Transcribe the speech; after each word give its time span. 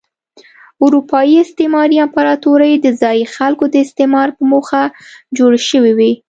اروپايي 0.85 1.35
استعماري 1.41 1.97
امپراتورۍ 2.05 2.73
د 2.79 2.87
ځايي 3.01 3.25
خلکو 3.35 3.63
د 3.69 3.75
استثمار 3.85 4.29
په 4.37 4.43
موخه 4.51 4.83
جوړې 5.37 5.59
شوې 5.69 5.91
وې. 5.97 6.11